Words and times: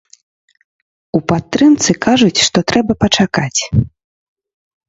У 1.19 1.19
падтрымцы 1.33 1.91
кажуць, 2.07 2.43
што 2.47 2.57
трэба 2.73 2.93
пачакаць. 3.07 3.61